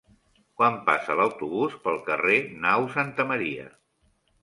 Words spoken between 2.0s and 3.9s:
carrer Nau Santa Maria?